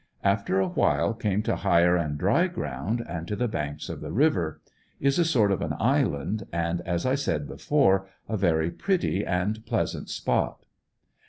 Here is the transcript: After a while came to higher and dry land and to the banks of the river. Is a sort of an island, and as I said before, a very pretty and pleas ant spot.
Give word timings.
After 0.23 0.59
a 0.59 0.67
while 0.67 1.13
came 1.13 1.43
to 1.43 1.57
higher 1.57 1.95
and 1.95 2.17
dry 2.17 2.47
land 2.57 3.05
and 3.07 3.27
to 3.27 3.35
the 3.35 3.47
banks 3.47 3.87
of 3.87 4.01
the 4.01 4.11
river. 4.11 4.59
Is 4.99 5.19
a 5.19 5.23
sort 5.25 5.51
of 5.51 5.61
an 5.61 5.75
island, 5.77 6.47
and 6.51 6.81
as 6.87 7.05
I 7.05 7.13
said 7.13 7.47
before, 7.47 8.07
a 8.27 8.35
very 8.35 8.71
pretty 8.71 9.23
and 9.23 9.63
pleas 9.67 9.93
ant 9.95 10.09
spot. 10.09 10.65